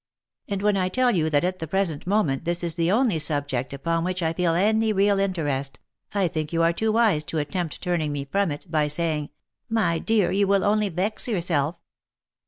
[0.47, 3.71] And when I tell you that at the present moment this is the only subject
[3.71, 5.77] upon which I feel any real interest,
[6.15, 9.69] I think you are too wise to attempt turning me from it, by saying, <
[9.83, 11.75] My dear you will only vex yourself.'